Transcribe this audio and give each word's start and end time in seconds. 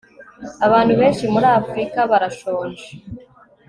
abantu 0.65 0.93
benshi 0.99 1.23
muri 1.33 1.47
afrika 1.59 1.99
barashonje 2.11 2.85